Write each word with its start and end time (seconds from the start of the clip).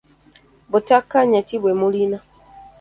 Butakkaanya 0.71 1.39
ki 1.47 1.57
bwe 1.61 1.73
mulina? 1.79 2.17